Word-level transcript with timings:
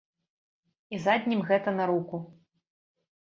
І 0.95 0.99
заднім 1.05 1.43
гэта 1.51 1.69
наруку. 1.79 2.17